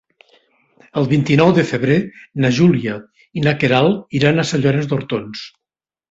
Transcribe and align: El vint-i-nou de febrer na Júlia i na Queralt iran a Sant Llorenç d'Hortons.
El 1.01 1.07
vint-i-nou 1.09 1.51
de 1.57 1.65
febrer 1.71 1.97
na 2.45 2.49
Júlia 2.59 2.95
i 3.39 3.43
na 3.47 3.53
Queralt 3.65 4.17
iran 4.21 4.45
a 4.45 4.47
Sant 4.53 4.65
Llorenç 4.65 4.89
d'Hortons. 4.95 5.45